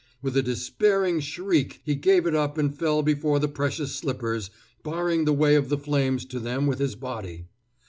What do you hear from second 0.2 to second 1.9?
a despairing shriek